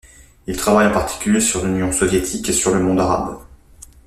[0.47, 3.37] Il travaille en particulier sur l'Union soviétique et sur le monde arabe.